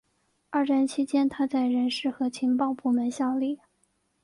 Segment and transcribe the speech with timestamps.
[0.49, 3.59] 二战期间他在人事和情报部门效力。